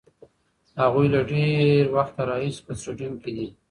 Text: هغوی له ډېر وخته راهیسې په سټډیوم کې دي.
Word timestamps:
هغوی 0.81 1.07
له 1.13 1.19
ډېر 1.31 1.81
وخته 1.97 2.21
راهیسې 2.29 2.61
په 2.65 2.73
سټډیوم 2.81 3.15
کې 3.23 3.31
دي. 3.35 3.47